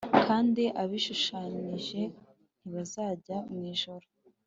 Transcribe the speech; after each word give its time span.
kandi 0.25 0.63
abishushanije 0.83 2.01
ntibazajya 2.59 3.37
mw 3.53 3.61
ijuru, 3.73 4.05